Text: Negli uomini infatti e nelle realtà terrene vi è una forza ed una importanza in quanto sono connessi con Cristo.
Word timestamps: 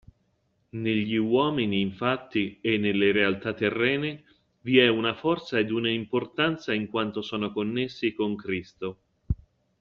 Negli 0.71 1.15
uomini 1.15 1.79
infatti 1.81 2.57
e 2.59 2.79
nelle 2.79 3.11
realtà 3.11 3.53
terrene 3.53 4.23
vi 4.61 4.79
è 4.79 4.87
una 4.87 5.13
forza 5.13 5.59
ed 5.59 5.69
una 5.69 5.91
importanza 5.91 6.73
in 6.73 6.87
quanto 6.87 7.21
sono 7.21 7.51
connessi 7.51 8.11
con 8.15 8.35
Cristo. 8.35 8.97